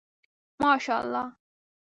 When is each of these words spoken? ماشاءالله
ماشاءالله 0.61 1.37